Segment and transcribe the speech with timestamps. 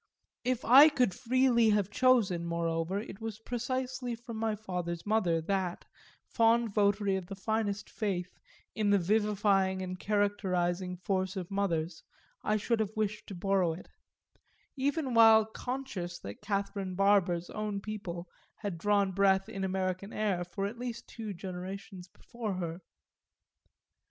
[0.43, 5.85] If I could freely have chosen moreover it was precisely from my father's mother that,
[6.25, 8.39] fond votary of the finest faith
[8.73, 12.01] in the vivifying and characterising force of mothers,
[12.43, 13.89] I should have wished to borrow it;
[14.75, 20.65] even while conscious that Catherine Barber's own people had drawn breath in American air for
[20.65, 22.81] at least two generations before her.